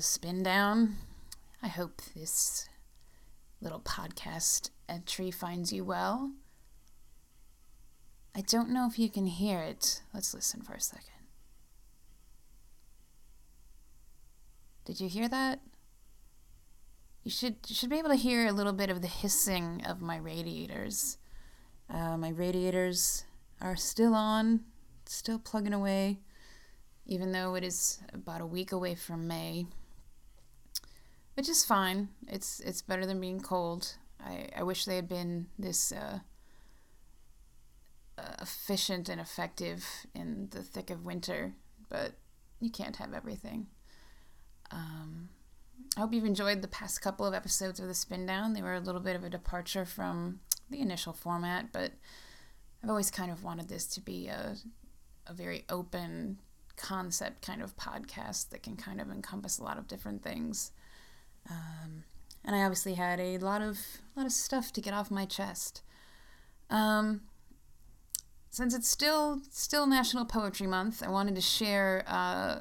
[0.00, 0.94] Spindown.
[1.62, 2.68] I hope this
[3.60, 6.32] little podcast entry finds you well.
[8.34, 10.02] I don't know if you can hear it.
[10.14, 11.04] Let's listen for a second.
[14.84, 15.60] Did you hear that?
[17.24, 20.00] You should you should be able to hear a little bit of the hissing of
[20.00, 21.18] my radiators.
[21.90, 23.24] Uh, my radiators
[23.60, 24.60] are still on,
[25.04, 26.20] still plugging away,
[27.06, 29.66] even though it is about a week away from May.
[31.38, 32.08] Which is fine.
[32.26, 33.94] It's it's better than being cold.
[34.18, 36.18] I, I wish they had been this uh,
[38.18, 41.54] uh, efficient and effective in the thick of winter,
[41.88, 42.14] but
[42.58, 43.68] you can't have everything.
[44.72, 45.28] Um,
[45.96, 48.52] I hope you've enjoyed the past couple of episodes of the Spindown.
[48.52, 51.92] They were a little bit of a departure from the initial format, but
[52.82, 54.56] I've always kind of wanted this to be a,
[55.28, 56.40] a very open
[56.74, 60.72] concept kind of podcast that can kind of encompass a lot of different things.
[61.50, 62.04] Um,
[62.44, 63.78] and I obviously had a lot of
[64.16, 65.82] lot of stuff to get off my chest.
[66.70, 67.22] Um,
[68.50, 72.60] since it's still still National Poetry Month, I wanted to share uh,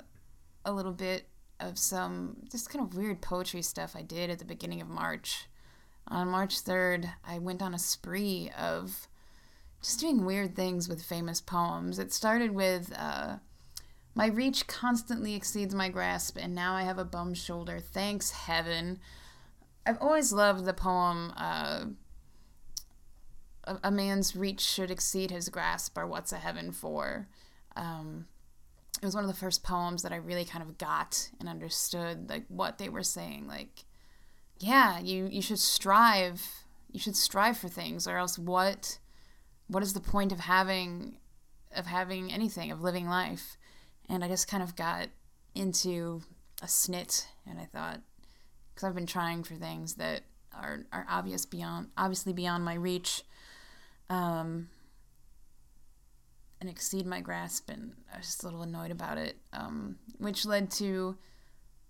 [0.65, 1.27] a little bit
[1.59, 5.47] of some just kind of weird poetry stuff I did at the beginning of March.
[6.09, 9.07] On March 3rd, I went on a spree of
[9.81, 11.99] just doing weird things with famous poems.
[11.99, 13.37] It started with uh,
[14.17, 17.79] My reach constantly exceeds my grasp, and now I have a bum shoulder.
[17.79, 18.97] Thanks, heaven.
[19.85, 21.85] I've always loved the poem uh,
[23.83, 27.27] a, man's reach should exceed his grasp, or what's a heaven for?
[27.75, 28.25] Um,
[28.99, 32.27] it was one of the first poems that I really kind of got and understood
[32.27, 33.45] like what they were saying.
[33.47, 33.85] Like,
[34.57, 38.97] yeah, you you should strive, you should strive for things, or else what
[39.67, 41.19] what is the point of having
[41.71, 43.57] of having anything of living life?
[44.09, 45.09] And I just kind of got
[45.53, 46.21] into
[46.61, 48.01] a snit, and I thought
[48.73, 50.21] because I've been trying for things that
[50.53, 53.23] are are obvious beyond obviously beyond my reach.
[54.09, 54.69] Um,
[56.59, 60.43] and exceed my grasp, and I was just a little annoyed about it, um, which
[60.43, 61.15] led to,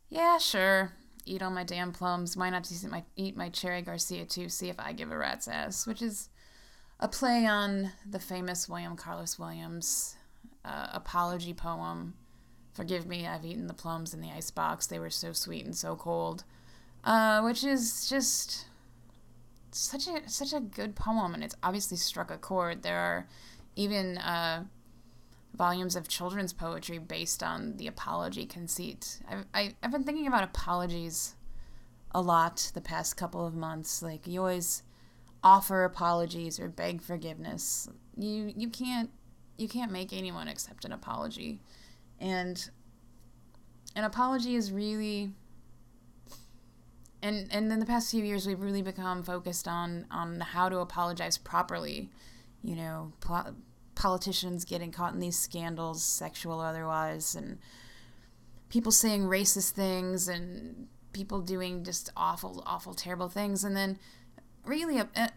[0.10, 0.92] yeah, sure,
[1.26, 2.36] eat all my damn plums.
[2.36, 4.50] Why not just eat my, eat my cherry Garcia too?
[4.50, 6.28] See if I give a rat's ass, which is
[7.00, 10.17] a play on the famous William Carlos Williams
[10.68, 12.14] uh, apology poem.
[12.74, 14.86] Forgive me, I've eaten the plums in the ice box.
[14.86, 16.44] They were so sweet and so cold.
[17.04, 18.66] Uh, which is just
[19.72, 22.84] such a such a good poem, and it's obviously struck a chord.
[22.84, 23.28] There are
[23.76, 24.66] even uh,
[25.56, 29.20] volumes of children's poetry based on the apology conceit.
[29.30, 31.36] I've, I, I've been thinking about apologies
[32.12, 34.02] a lot the past couple of months.
[34.02, 34.84] Like, you always
[35.44, 37.90] offer apologies or beg forgiveness.
[38.18, 39.12] You, you can't
[39.58, 41.62] you can't make anyone accept an apology.
[42.20, 42.70] And
[43.96, 45.32] an apology is really
[47.22, 50.78] and and in the past few years we've really become focused on on how to
[50.80, 52.10] apologize properly
[52.62, 53.12] you know
[53.98, 57.58] politicians getting caught in these scandals, sexual or otherwise, and
[58.70, 63.64] people saying racist things and people doing just awful, awful, terrible things.
[63.64, 63.98] And then,
[64.64, 65.28] really, uh,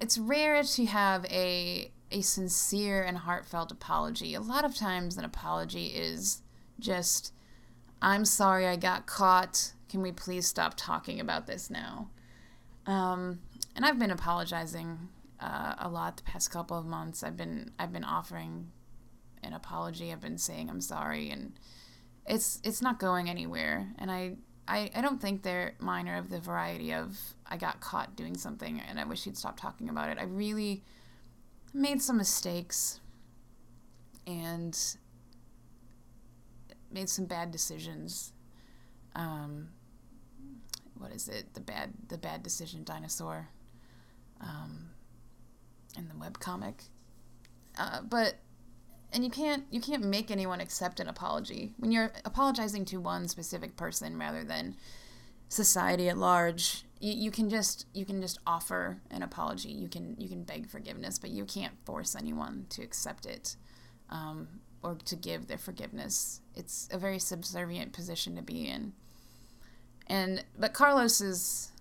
[0.00, 4.34] it's rare to have a a sincere and heartfelt apology.
[4.34, 6.42] A lot of times, an apology is
[6.78, 7.32] just,
[8.00, 9.72] "I'm sorry, I got caught.
[9.88, 12.08] Can we please stop talking about this now?"
[12.86, 13.40] Um,
[13.76, 15.08] and I've been apologizing
[15.40, 17.22] uh, a lot the past couple of months.
[17.22, 18.70] I've been I've been offering
[19.42, 20.12] an apology.
[20.12, 21.52] I've been saying I'm sorry, and
[22.26, 23.88] it's it's not going anywhere.
[23.98, 24.36] And I
[24.68, 28.80] I, I don't think they're minor of the variety of I got caught doing something
[28.80, 30.18] and I wish he'd stop talking about it.
[30.18, 30.84] I really
[31.72, 33.00] made some mistakes
[34.26, 34.78] and
[36.90, 38.32] made some bad decisions.
[39.14, 39.68] Um,
[40.96, 41.54] what is it?
[41.54, 43.48] The bad the bad decision dinosaur.
[44.40, 44.90] Um,
[45.98, 46.84] in the web comic.
[47.78, 48.36] Uh, but
[49.12, 53.28] and you can't you can't make anyone accept an apology when you're apologizing to one
[53.28, 54.76] specific person rather than
[55.48, 60.14] society at large you, you can just you can just offer an apology you can
[60.18, 63.56] you can beg forgiveness but you can't force anyone to accept it
[64.10, 64.48] um,
[64.82, 68.92] or to give their forgiveness it's a very subservient position to be in
[70.06, 71.72] and but carlos's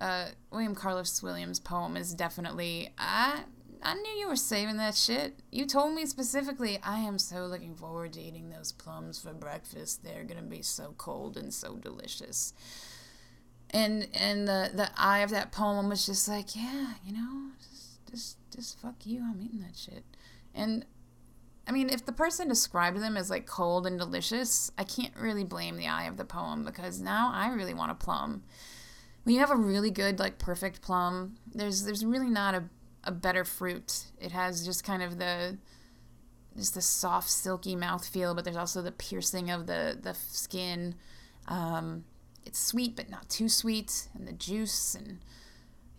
[0.00, 3.40] uh, william carlos williams poem is definitely i
[3.82, 5.38] I knew you were saving that shit.
[5.52, 10.02] You told me specifically, I am so looking forward to eating those plums for breakfast.
[10.02, 12.54] They're gonna be so cold and so delicious.
[13.70, 18.06] And and the the eye of that poem was just like, yeah, you know, just
[18.10, 20.04] just just fuck you, I'm eating that shit.
[20.54, 20.86] And
[21.66, 25.44] I mean, if the person described them as like cold and delicious, I can't really
[25.44, 28.42] blame the eye of the poem because now I really want a plum.
[29.24, 32.64] When you have a really good, like perfect plum, there's there's really not a,
[33.04, 34.06] a better fruit.
[34.18, 35.58] It has just kind of the
[36.56, 40.94] just the soft, silky mouth feel, but there's also the piercing of the the skin.
[41.48, 42.04] Um,
[42.48, 45.18] it's sweet, but not too sweet, and the juice and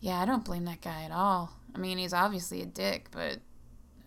[0.02, 1.54] yeah, I don't blame that guy at all.
[1.76, 3.40] I mean, he's obviously a dick, but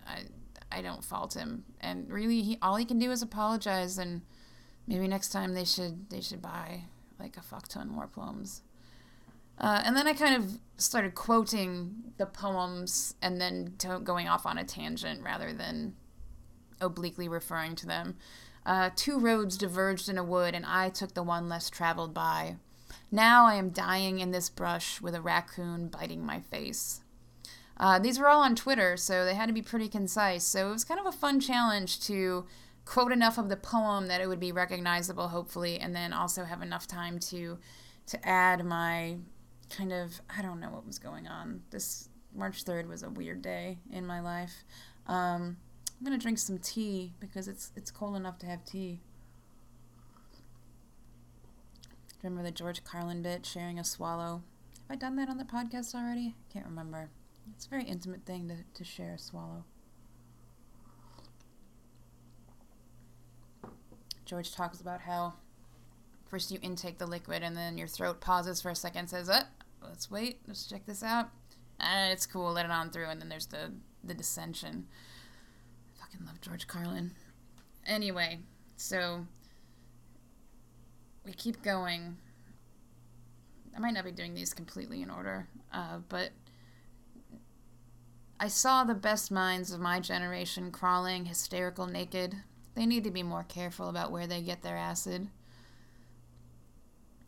[0.07, 0.25] I
[0.71, 1.65] I don't fault him.
[1.81, 4.23] And really, he all he can do is apologize, and
[4.87, 6.83] maybe next time they should they should buy
[7.19, 8.63] like a fuck ton more plums.
[9.59, 14.59] Uh, and then I kind of started quoting the poems and then going off on
[14.59, 15.95] a tangent rather than
[16.81, 18.17] obliquely referring to them.
[18.65, 22.57] Uh, two roads diverged in a wood, and I took the one less traveled by.
[23.11, 27.01] Now I am dying in this brush with a raccoon biting my face.
[27.77, 30.45] Uh, these were all on Twitter, so they had to be pretty concise.
[30.45, 32.47] So it was kind of a fun challenge to
[32.85, 36.63] quote enough of the poem that it would be recognizable, hopefully, and then also have
[36.63, 37.59] enough time to
[38.05, 39.17] to add my
[39.71, 41.63] kind of I don't know what was going on.
[41.71, 44.65] This March third was a weird day in my life.
[45.07, 45.57] Um,
[46.03, 48.99] I'm gonna drink some tea because it's it's cold enough to have tea.
[52.21, 54.43] Remember the George Carlin bit, sharing a swallow?
[54.81, 56.35] Have I done that on the podcast already?
[56.53, 57.09] Can't remember.
[57.55, 59.63] It's a very intimate thing to, to share a swallow.
[64.25, 65.35] George talks about how
[66.27, 69.45] first you intake the liquid and then your throat pauses for a second, says, uh,
[69.85, 71.29] let's wait, let's check this out.
[71.79, 73.71] And it's cool, let it on through, and then there's the,
[74.03, 74.89] the dissension.
[76.13, 77.13] Fucking love George Carlin.
[77.87, 78.41] Anyway,
[78.77, 79.27] so
[81.25, 82.17] we keep going.
[83.75, 86.31] I might not be doing these completely in order, uh, but
[88.39, 92.37] I saw the best minds of my generation crawling hysterical naked.
[92.75, 95.29] They need to be more careful about where they get their acid.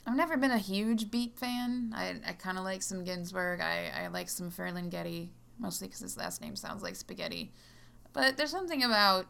[0.06, 1.92] I've never been a huge Beat fan.
[1.96, 3.60] I, I kind of like some Ginsberg.
[3.60, 7.52] I, I like some Ferlinghetti, mostly because his last name sounds like spaghetti.
[8.14, 9.26] But there's something about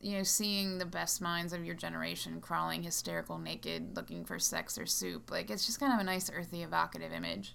[0.00, 4.78] you know, seeing the best minds of your generation crawling hysterical naked, looking for sex
[4.78, 5.30] or soup.
[5.30, 7.54] Like, it's just kind of a nice, earthy, evocative image.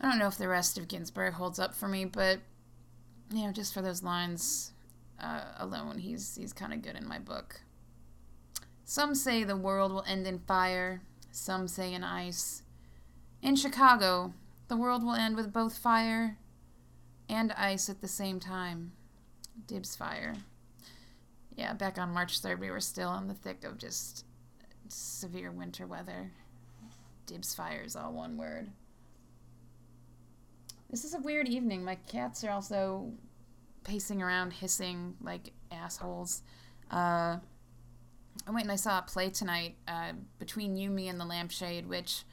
[0.00, 2.40] I don't know if the rest of Ginsberg holds up for me, but,
[3.30, 4.72] you know, just for those lines
[5.20, 7.60] uh, alone, he's, he's kind of good in my book.
[8.84, 12.62] Some say the world will end in fire, some say in ice.
[13.42, 14.32] In Chicago,
[14.68, 16.38] the world will end with both fire
[17.32, 18.92] and ice at the same time.
[19.66, 20.36] Dibs fire
[21.56, 24.24] yeah, back on March 3rd, we were still in the thick of just
[24.88, 26.30] severe winter weather.
[27.26, 28.70] Dibs fire is all one word.
[30.90, 31.84] This is a weird evening.
[31.84, 33.12] My cats are also
[33.84, 36.42] pacing around, hissing like assholes.
[36.90, 37.38] Uh,
[38.46, 41.86] I went and I saw a play tonight, uh, Between You, Me, and the Lampshade,
[41.86, 42.24] which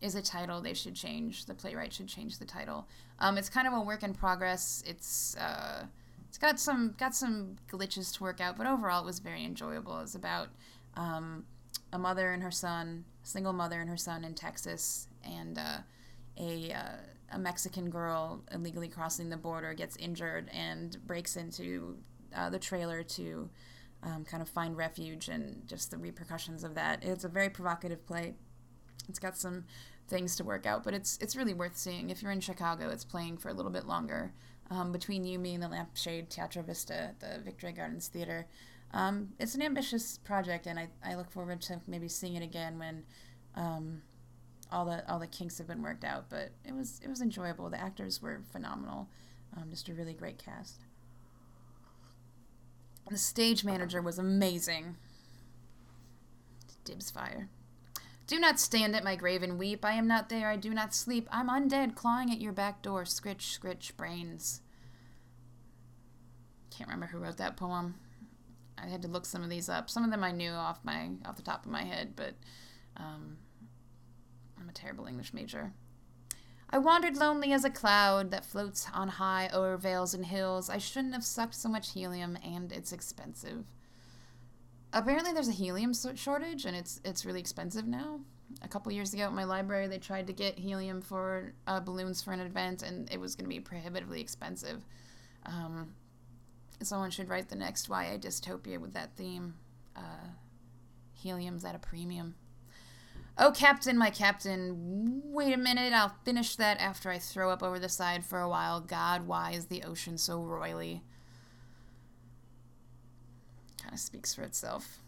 [0.00, 1.46] is a title they should change.
[1.46, 2.88] The playwright should change the title.
[3.18, 4.82] Um, it's kind of a work in progress.
[4.86, 5.36] It's.
[5.36, 5.86] Uh,
[6.30, 9.98] it's got some got some glitches to work out, but overall it was very enjoyable.
[9.98, 10.46] It's about
[10.94, 11.44] um,
[11.92, 15.78] a mother and her son, single mother and her son in Texas, and uh,
[16.38, 16.96] a uh,
[17.32, 21.96] a Mexican girl illegally crossing the border gets injured and breaks into
[22.36, 23.50] uh, the trailer to
[24.04, 27.02] um, kind of find refuge and just the repercussions of that.
[27.02, 28.34] It's a very provocative play.
[29.08, 29.64] It's got some
[30.10, 32.10] things to work out, but it's it's really worth seeing.
[32.10, 34.32] If you're in Chicago, it's playing for a little bit longer
[34.70, 38.46] um, between you, me, and the Lampshade Teatro Vista, the Victory Gardens Theater.
[38.92, 42.78] Um, it's an ambitious project, and I, I look forward to maybe seeing it again
[42.78, 43.04] when
[43.54, 44.02] um,
[44.70, 46.28] all the all the kinks have been worked out.
[46.28, 47.70] But it was it was enjoyable.
[47.70, 49.08] The actors were phenomenal.
[49.56, 50.82] Um, just a really great cast.
[53.10, 54.96] The stage manager was amazing.
[56.84, 57.48] Dibs fire.
[58.30, 59.84] Do not stand at my grave and weep.
[59.84, 60.48] I am not there.
[60.48, 61.28] I do not sleep.
[61.32, 63.04] I'm undead, clawing at your back door.
[63.04, 64.60] Scritch, scritch, brains.
[66.70, 67.96] Can't remember who wrote that poem.
[68.78, 69.90] I had to look some of these up.
[69.90, 72.34] Some of them I knew off my off the top of my head, but
[72.96, 73.38] um,
[74.60, 75.72] I'm a terrible English major.
[76.70, 80.70] I wandered lonely as a cloud that floats on high o'er vales and hills.
[80.70, 83.64] I shouldn't have sucked so much helium, and it's expensive
[84.92, 88.20] apparently there's a helium shortage and it's it's really expensive now.
[88.62, 92.20] A couple years ago at my library, they tried to get helium for uh, balloons
[92.20, 94.84] for an event, and it was going to be prohibitively expensive.
[95.46, 95.94] Um,
[96.82, 99.54] someone should write the next YA dystopia with that theme.
[99.94, 100.32] Uh,
[101.14, 102.34] helium's at a premium.
[103.38, 107.78] Oh, Captain, my Captain, wait a minute, I'll finish that after I throw up over
[107.78, 108.80] the side for a while.
[108.80, 111.02] God, why is the ocean so roily?
[113.90, 115.00] Kind of speaks for itself.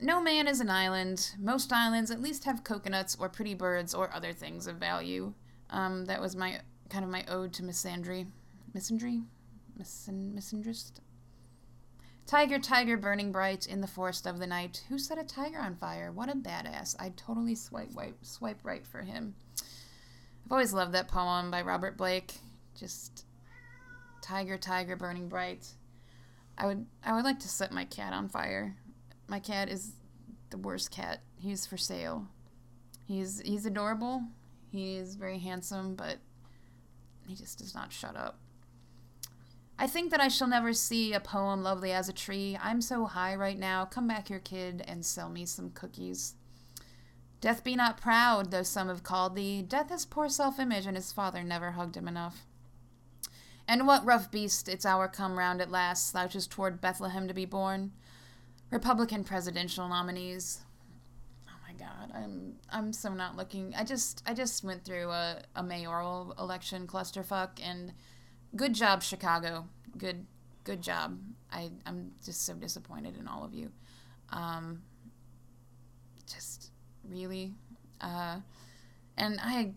[0.00, 1.32] No man is an island.
[1.38, 5.34] Most islands at least have coconuts or pretty birds or other things of value.
[5.68, 8.26] Um, that was my kind of my ode to misandry.
[8.74, 9.24] Misandry?
[9.78, 11.00] Misan- misandrist?
[12.26, 14.84] Tiger, tiger, burning bright in the forest of the night.
[14.88, 16.10] Who set a tiger on fire?
[16.10, 16.96] What a badass.
[16.98, 19.34] I'd totally swipe, wipe, swipe right for him.
[20.46, 22.32] I've always loved that poem by Robert Blake.
[22.74, 23.26] Just
[24.22, 25.66] tiger, tiger, burning bright.
[26.58, 28.76] I would, I would like to set my cat on fire.
[29.28, 29.92] My cat is
[30.50, 31.22] the worst cat.
[31.38, 32.28] He's for sale.
[33.06, 34.22] He's, he's adorable.
[34.70, 36.18] He is very handsome, but
[37.26, 38.38] he just does not shut up.
[39.78, 42.58] I think that I shall never see a poem lovely as a tree.
[42.62, 43.86] I'm so high right now.
[43.86, 46.34] Come back here, kid, and sell me some cookies.
[47.40, 49.62] Death be not proud, though some have called thee.
[49.62, 52.44] Death has poor self image, and his father never hugged him enough.
[53.70, 57.44] And what rough beast, its hour come round at last, slouches toward Bethlehem to be
[57.44, 57.92] born?
[58.68, 60.62] Republican presidential nominees.
[61.48, 63.72] Oh my God, I'm I'm so not looking.
[63.76, 67.92] I just I just went through a, a mayoral election clusterfuck, and
[68.56, 69.68] good job, Chicago.
[69.96, 70.26] Good
[70.64, 71.20] good job.
[71.52, 73.70] I I'm just so disappointed in all of you.
[74.30, 74.82] Um,
[76.26, 76.72] just
[77.08, 77.54] really,
[78.00, 78.40] uh,
[79.16, 79.74] and I.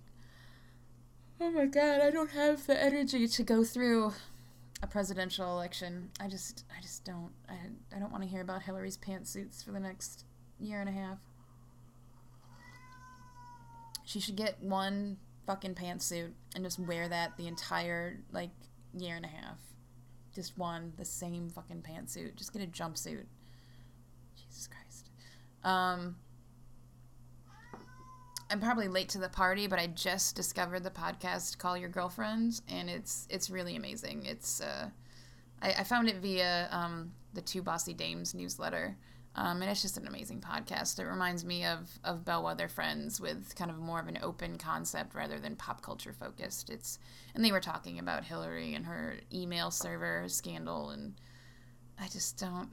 [1.41, 4.13] Oh my God, I don't have the energy to go through
[4.81, 6.11] a presidential election.
[6.19, 7.55] I just I just don't I
[7.95, 10.25] I don't want to hear about Hillary's pantsuits for the next
[10.59, 11.17] year and a half.
[14.05, 18.51] She should get one fucking pantsuit and just wear that the entire like
[18.93, 19.57] year and a half.
[20.35, 22.35] Just one, the same fucking pantsuit.
[22.35, 23.25] Just get a jumpsuit.
[24.35, 25.09] Jesus Christ.
[25.63, 26.17] Um
[28.49, 32.61] I'm probably late to the party, but I just discovered the podcast Call Your Girlfriend,
[32.67, 34.25] and it's it's really amazing.
[34.25, 34.89] It's uh,
[35.61, 38.97] I, I found it via um, the Two Bossy Dames newsletter,
[39.35, 40.99] um, and it's just an amazing podcast.
[40.99, 45.15] It reminds me of of Bellwether Friends with kind of more of an open concept
[45.15, 46.69] rather than pop culture focused.
[46.69, 46.99] It's
[47.33, 51.15] and they were talking about Hillary and her email server scandal, and
[51.99, 52.69] I just don't.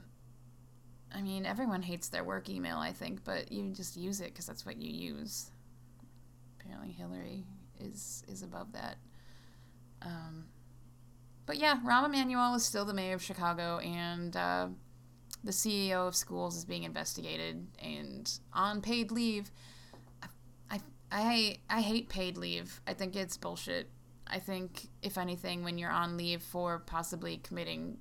[1.13, 4.45] I mean, everyone hates their work email, I think, but you just use it because
[4.45, 5.51] that's what you use
[6.71, 7.45] apparently Hillary
[7.79, 8.97] is is above that.
[10.01, 10.45] Um,
[11.45, 14.67] but yeah, Rahm Emanuel is still the mayor of Chicago, and uh,
[15.43, 19.51] the CEO of schools is being investigated and on paid leave.
[20.69, 20.79] I,
[21.11, 22.79] I, I hate paid leave.
[22.87, 23.89] I think it's bullshit.
[24.27, 27.97] I think, if anything, when you're on leave for possibly committing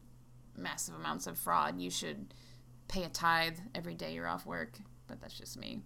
[0.56, 2.32] massive amounts of fraud, you should
[2.88, 4.78] pay a tithe every day you're off work.
[5.08, 5.80] But that's just me.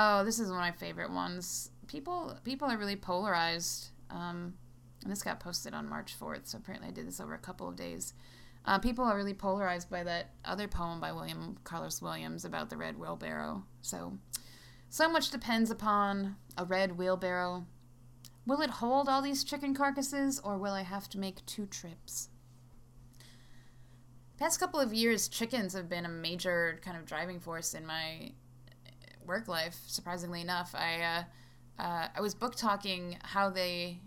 [0.00, 3.88] Oh, this is one of my favorite ones people people are really polarized.
[4.10, 4.54] Um,
[5.02, 7.68] and this got posted on March 4th, so apparently I did this over a couple
[7.68, 8.14] of days.
[8.64, 12.76] Uh, people are really polarized by that other poem by William Carlos Williams about the
[12.76, 13.64] red wheelbarrow.
[13.80, 14.18] So,
[14.90, 17.64] so much depends upon a red wheelbarrow.
[18.44, 22.28] Will it hold all these chicken carcasses, or will I have to make two trips?
[24.36, 28.32] Past couple of years, chickens have been a major kind of driving force in my
[29.28, 29.78] work life.
[29.86, 31.02] Surprisingly enough, I.
[31.02, 31.22] Uh,
[31.78, 34.00] uh, I was book talking how they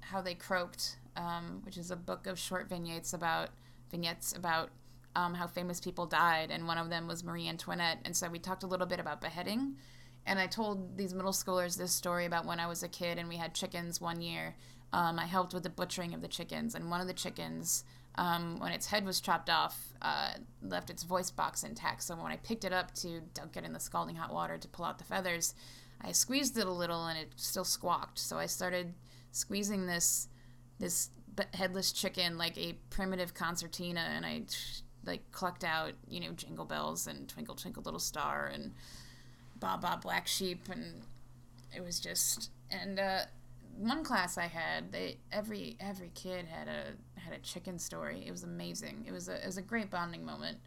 [0.00, 3.50] how they croaked, um, which is a book of short vignettes about
[3.90, 4.70] vignettes about
[5.14, 7.98] um, how famous people died, and one of them was Marie Antoinette.
[8.04, 9.76] And so we talked a little bit about beheading,
[10.24, 13.28] and I told these middle schoolers this story about when I was a kid and
[13.28, 14.56] we had chickens one year.
[14.92, 17.84] Um, I helped with the butchering of the chickens, and one of the chickens,
[18.20, 22.02] um, when its head was chopped off, uh, left its voice box intact.
[22.02, 24.68] So when I picked it up to dunk it in the scalding hot water to
[24.68, 25.54] pull out the feathers,
[26.02, 28.18] I squeezed it a little and it still squawked.
[28.18, 28.92] So I started
[29.32, 30.28] squeezing this
[30.78, 31.08] this
[31.54, 34.42] headless chicken like a primitive concertina, and I
[35.06, 38.72] like clucked out you know jingle bells and twinkle twinkle little star and
[39.58, 41.04] ba ba black sheep, and
[41.74, 43.20] it was just and uh,
[43.78, 48.24] one class I had they every every kid had a had a chicken story.
[48.26, 49.04] It was amazing.
[49.06, 50.58] It was a it was a great bonding moment.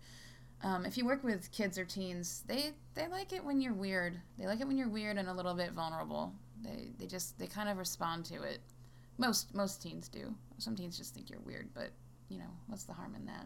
[0.64, 4.20] Um, if you work with kids or teens, they they like it when you're weird.
[4.38, 6.34] They like it when you're weird and a little bit vulnerable.
[6.62, 8.60] They they just they kind of respond to it.
[9.18, 10.34] Most most teens do.
[10.58, 11.90] Some teens just think you're weird, but
[12.30, 13.46] you know what's the harm in that?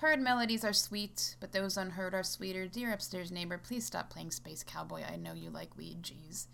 [0.00, 2.66] Heard melodies are sweet, but those unheard are sweeter.
[2.66, 5.02] Dear upstairs neighbor, please stop playing Space Cowboy.
[5.06, 6.46] I know you like weed, jeez.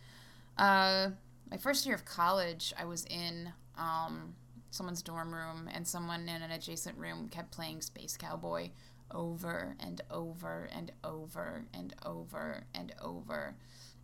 [0.58, 1.10] Uh,
[1.48, 4.34] my first year of college, I was in um,
[4.72, 8.70] someone's dorm room, and someone in an adjacent room kept playing Space Cowboy
[9.12, 13.54] over and over and over and over and over.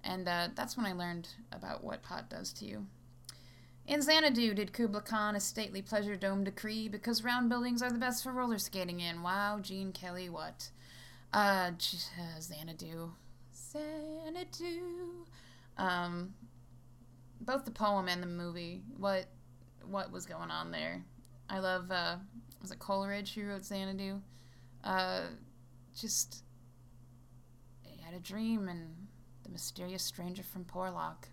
[0.05, 2.87] And uh, that's when I learned about what pot does to you.
[3.87, 7.99] In Xanadu did Kubla Khan a stately pleasure dome decree because round buildings are the
[7.99, 9.23] best for roller skating in.
[9.23, 10.71] Wow, Gene Kelly, what?
[11.33, 13.11] Uh, uh Xanadu.
[13.53, 15.27] Xanadu.
[15.77, 16.35] Um,
[17.41, 18.83] both the poem and the movie.
[18.97, 19.27] What,
[19.85, 21.05] what was going on there?
[21.51, 22.17] I love, uh,
[22.61, 24.21] was it Coleridge who wrote Xanadu?
[24.85, 25.23] Uh,
[25.99, 26.45] just,
[27.83, 28.95] he had a dream and
[29.43, 31.29] the mysterious stranger from Porlock.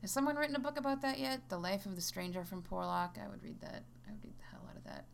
[0.00, 1.48] Has someone written a book about that yet?
[1.48, 3.18] The Life of the Stranger from Porlock?
[3.22, 3.82] I would read that.
[4.06, 5.06] I would read the hell out of that.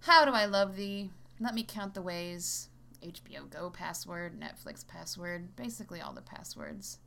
[0.00, 1.10] How do I love thee?
[1.38, 2.68] Let me count the ways.
[3.02, 6.98] HBO Go password, Netflix password, basically all the passwords.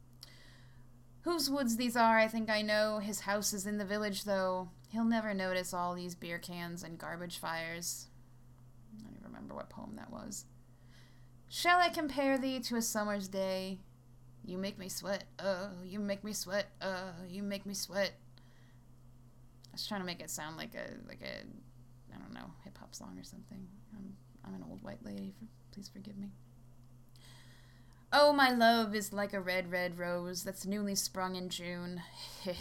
[1.21, 2.99] Whose woods these are, I think I know.
[2.99, 4.69] His house is in the village, though.
[4.89, 8.07] He'll never notice all these beer cans and garbage fires.
[8.95, 10.45] I don't even remember what poem that was.
[11.49, 13.79] Shall I compare thee to a summer's day?
[14.45, 15.25] You make me sweat.
[15.39, 16.67] Oh, you make me sweat.
[16.81, 18.13] Oh, you make me sweat.
[19.67, 21.45] I was trying to make it sound like a like a
[22.13, 23.67] I don't know hip hop song or something.
[23.95, 24.15] I'm
[24.45, 25.33] I'm an old white lady.
[25.37, 26.31] For, please forgive me.
[28.11, 32.01] Oh, my love is like a red, red rose that's newly sprung in June.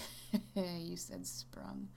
[0.57, 1.89] you said sprung.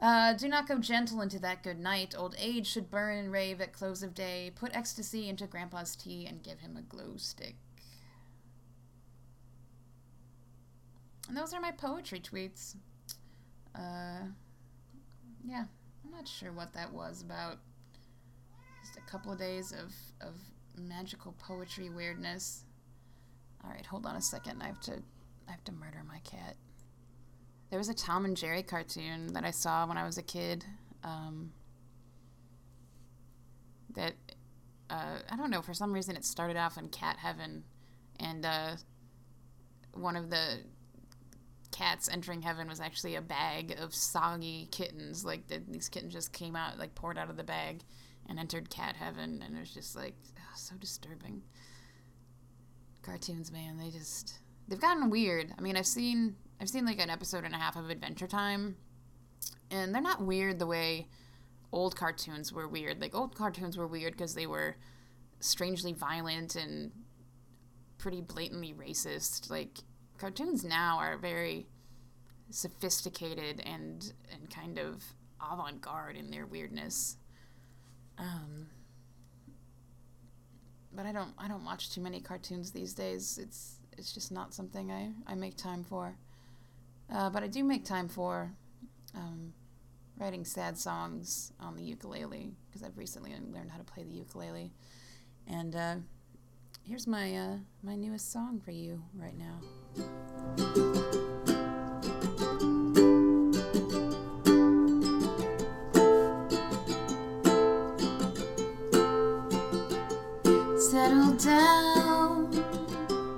[0.00, 2.14] Uh, do not go gentle into that good night.
[2.18, 4.50] Old age should burn and rave at close of day.
[4.54, 7.54] Put ecstasy into Grandpa's tea and give him a glow stick.
[11.28, 12.76] And those are my poetry tweets.
[13.74, 14.26] Uh,
[15.44, 15.64] yeah,
[16.04, 17.58] I'm not sure what that was about.
[18.82, 19.92] Just a couple of days of,
[20.26, 20.34] of
[20.76, 22.64] magical poetry weirdness.
[23.62, 24.62] All right, hold on a second.
[24.62, 25.02] I have to
[25.48, 26.56] I have to murder my cat.
[27.70, 30.64] There was a Tom and Jerry cartoon that I saw when I was a kid.
[31.02, 31.52] Um,
[33.94, 34.14] that
[34.90, 37.64] uh, I don't know for some reason it started off in cat heaven,
[38.20, 38.76] and uh,
[39.92, 40.60] one of the
[41.74, 45.24] cats entering heaven was actually a bag of soggy kittens.
[45.24, 47.82] Like the, these kittens just came out, like poured out of the bag,
[48.28, 51.42] and entered cat heaven, and it was just like oh, so disturbing.
[53.02, 55.52] Cartoons, man, they just they've gotten weird.
[55.58, 58.76] I mean, I've seen I've seen like an episode and a half of Adventure Time,
[59.70, 61.08] and they're not weird the way
[61.72, 63.00] old cartoons were weird.
[63.00, 64.76] Like old cartoons were weird because they were
[65.40, 66.92] strangely violent and
[67.98, 69.50] pretty blatantly racist.
[69.50, 69.78] Like
[70.18, 71.66] cartoons now are very
[72.50, 75.02] sophisticated and and kind of
[75.40, 77.16] avant-garde in their weirdness.
[78.18, 78.68] Um,
[80.92, 83.38] but I don't I don't watch too many cartoons these days.
[83.38, 86.16] It's it's just not something I, I make time for.
[87.12, 88.50] Uh, but I do make time for
[89.14, 89.52] um,
[90.18, 94.72] writing sad songs on the ukulele because I've recently learned how to play the ukulele.
[95.46, 95.94] And uh,
[96.82, 99.60] here's my uh, my newest song for you right now.
[110.76, 112.50] Settle down,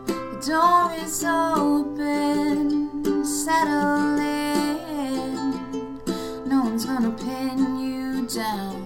[0.07, 3.25] the door is open.
[3.25, 6.01] Settle in,
[6.47, 8.85] no one's gonna pin you down.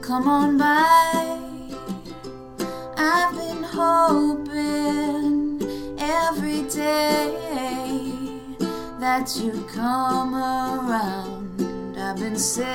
[0.00, 1.25] Come on by,
[9.00, 11.96] that you come around.
[11.98, 12.66] I've been sick,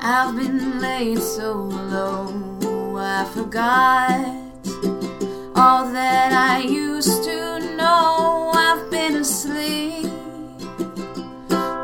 [0.00, 1.52] I've been laid so
[1.92, 2.96] low.
[2.96, 4.26] I forgot
[5.54, 8.50] all that I used to know.
[8.54, 10.10] I've been asleep,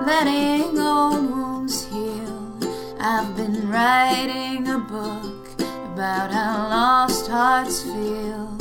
[0.07, 2.59] letting old wounds heal.
[3.01, 5.49] I've been writing a book
[5.93, 8.60] about how lost hearts feel.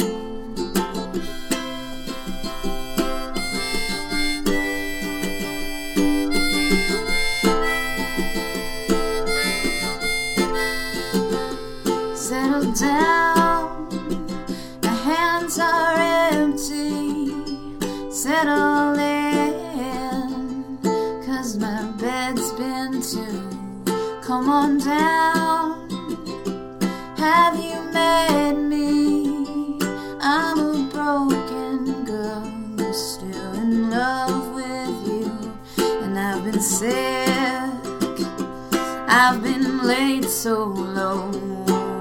[40.43, 41.29] So low.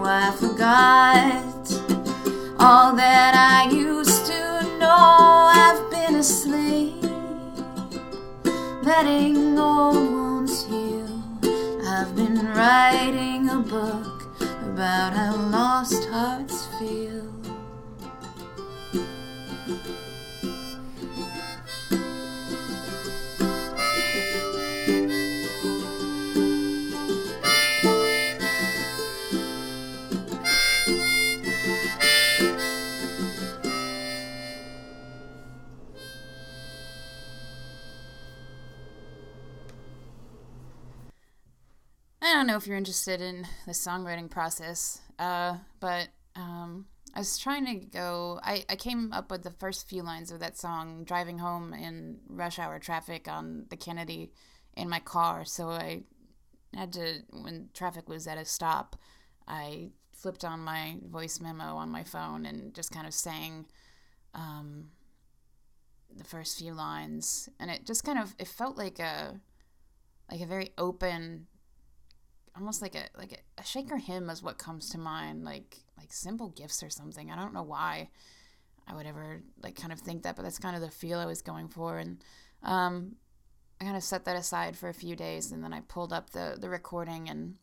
[0.04, 1.42] I forgot
[2.60, 5.50] all that I used to know.
[5.62, 7.02] I've been asleep,
[8.84, 11.10] letting old wounds heal.
[11.84, 14.30] I've been writing a book
[14.62, 17.17] about how lost hearts feel.
[42.58, 48.40] If you're interested in the songwriting process, uh, but um, I was trying to go.
[48.42, 52.18] I, I came up with the first few lines of that song driving home in
[52.28, 54.32] rush hour traffic on the Kennedy
[54.76, 55.44] in my car.
[55.44, 56.02] So I
[56.74, 58.96] had to, when traffic was at a stop,
[59.46, 63.66] I flipped on my voice memo on my phone and just kind of sang
[64.34, 64.90] um,
[66.14, 67.48] the first few lines.
[67.58, 69.40] And it just kind of, it felt like a,
[70.30, 71.46] like a very open
[72.56, 76.12] almost like a like a, a shaker hymn is what comes to mind like like
[76.12, 77.30] simple gifts or something.
[77.30, 78.10] I don't know why
[78.90, 81.26] i would ever like kind of think that but that's kind of the feel i
[81.26, 81.98] was going for.
[81.98, 82.18] And
[82.62, 83.16] um
[83.80, 86.30] i kind of set that aside for a few days and then i pulled up
[86.30, 87.56] the the recording and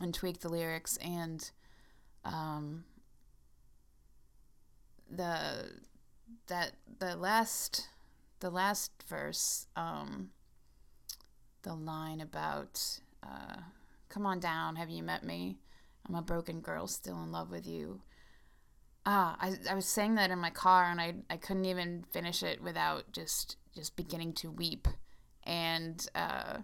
[0.00, 0.96] and tweaked the lyrics.
[0.98, 1.48] And
[2.24, 2.84] um
[5.10, 5.70] the
[6.48, 7.88] that the last
[8.40, 10.30] the last verse um
[11.62, 13.56] the line about uh
[14.08, 15.58] Come on down, have you met me?
[16.08, 18.00] I'm a broken girl still in love with you.
[19.04, 22.42] Ah, I, I was saying that in my car and I, I couldn't even finish
[22.42, 24.88] it without just just beginning to weep.
[25.44, 26.58] And uh,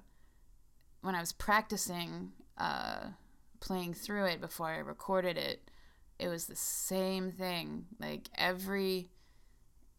[1.03, 3.09] when I was practicing uh,
[3.61, 5.71] playing through it before I recorded it,
[6.19, 7.87] it was the same thing.
[8.01, 9.11] Like every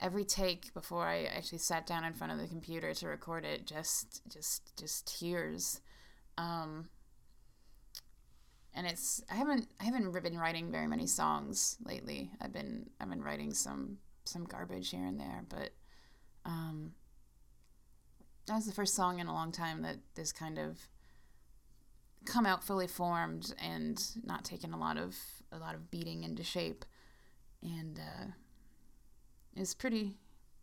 [0.02, 3.66] every take before I actually sat down in front of the computer to record it,
[3.66, 5.82] just just just tears.
[6.38, 6.90] Um,
[8.76, 12.32] and it's I haven't I haven't been writing very many songs lately.
[12.42, 15.72] I've been I've been writing some some garbage here and there, but
[16.46, 16.94] um,
[18.48, 20.80] that was the first song in a long time that this kind of
[22.26, 25.16] come out fully formed and not taken a lot of
[25.52, 26.86] a lot of beating into shape,
[27.62, 28.26] and uh,
[29.56, 30.18] it's pretty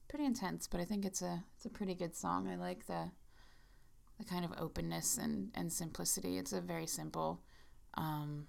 [0.09, 0.67] pretty intense.
[0.67, 2.49] But I think it's a it's a pretty good song.
[2.49, 3.13] I like the
[4.19, 6.39] the kind of openness and and simplicity.
[6.39, 7.43] It's a very simple
[7.95, 8.47] um,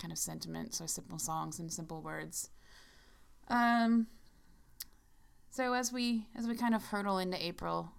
[0.00, 2.50] kind of sentiment, so simple songs and simple words.
[3.48, 4.06] Um,
[5.50, 7.92] so as we as we kind of hurtle into April,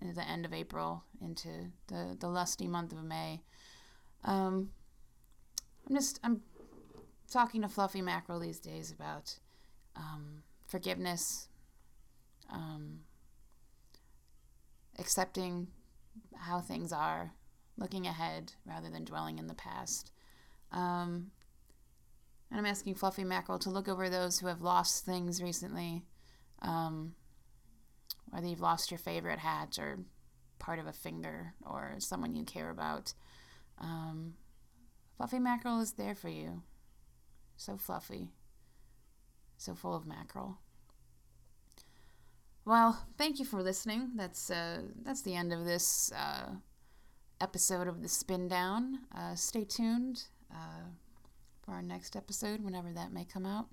[0.00, 1.48] into the end of April, into
[1.86, 3.42] the the lusty month of May,
[4.24, 4.70] um,
[5.88, 6.42] I'm just I'm
[7.30, 9.38] talking to Fluffy Mackerel these days about
[9.96, 11.48] um, forgiveness,
[12.52, 13.00] um,
[14.98, 15.68] accepting
[16.36, 17.32] how things are,
[17.80, 20.12] looking ahead rather than dwelling in the past.
[20.70, 21.32] Um,
[22.50, 26.04] and I'm asking Fluffy Mackerel to look over those who have lost things recently,
[26.62, 27.14] um,
[28.28, 30.00] whether you've lost your favorite hat or
[30.58, 33.14] part of a finger or someone you care about.
[33.78, 34.34] Um,
[35.16, 36.62] fluffy Mackerel is there for you.
[37.56, 38.30] So fluffy,
[39.56, 40.58] so full of mackerel.
[42.64, 44.12] Well, thank you for listening.
[44.16, 46.52] That's uh, that's the end of this uh,
[47.40, 48.94] episode of the Spindown.
[49.16, 50.88] Uh, stay tuned uh,
[51.62, 53.66] for our next episode, whenever that may come out.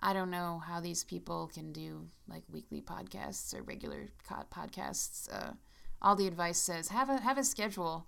[0.00, 4.08] I don't know how these people can do like weekly podcasts or regular
[4.52, 5.32] podcasts.
[5.32, 5.52] Uh,
[6.00, 8.06] all the advice says have a have a schedule,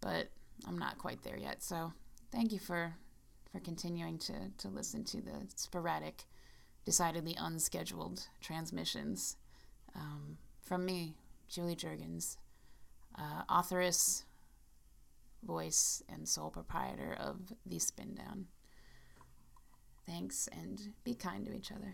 [0.00, 0.28] but
[0.66, 1.62] I'm not quite there yet.
[1.62, 1.92] So
[2.32, 2.94] thank you for
[3.52, 6.24] for continuing to to listen to the sporadic,
[6.86, 9.36] decidedly unscheduled transmissions
[9.94, 11.14] um, from me,
[11.48, 12.36] Julie Jurgens
[13.18, 14.24] uh, authoress,
[15.42, 18.44] voice, and sole proprietor of The Spindown.
[20.06, 21.90] Thanks and be kind to each other.